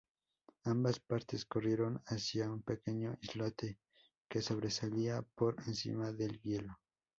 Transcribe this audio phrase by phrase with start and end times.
[0.63, 3.77] Ambas partes corrieron hacia un pequeño islote
[4.27, 6.79] que sobresalía por encima del hielo.